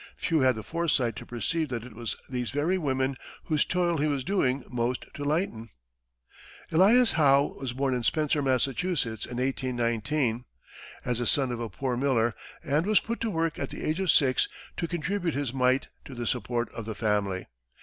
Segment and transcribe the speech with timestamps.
[0.17, 4.07] Few had the foresight to perceive that it was these very women whose toil he
[4.07, 5.69] was doing most to lighten!
[6.71, 10.45] Elias Howe, born in Spencer, Massachusetts, in 1819,
[11.05, 12.33] as the son of a poor miller,
[12.63, 16.15] and was put to work at the age of six to contribute his mite to
[16.15, 17.45] the support of the family.